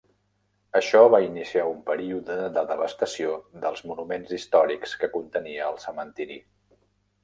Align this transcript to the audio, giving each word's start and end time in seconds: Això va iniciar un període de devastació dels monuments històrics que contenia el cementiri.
Això 0.79 1.01
va 1.15 1.19
iniciar 1.25 1.65
un 1.73 1.83
període 1.91 2.39
de 2.57 2.65
devastació 2.73 3.37
dels 3.67 3.87
monuments 3.93 4.37
històrics 4.41 5.01
que 5.05 5.15
contenia 5.17 5.73
el 5.73 5.83
cementiri. 5.89 6.45